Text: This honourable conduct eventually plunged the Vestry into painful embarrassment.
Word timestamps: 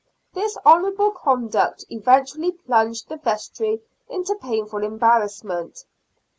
This 0.33 0.57
honourable 0.65 1.11
conduct 1.11 1.85
eventually 1.91 2.53
plunged 2.53 3.07
the 3.07 3.17
Vestry 3.17 3.81
into 4.09 4.33
painful 4.33 4.83
embarrassment. 4.83 5.85